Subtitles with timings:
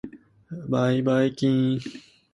[0.67, 2.01] ばいばいきーーーん。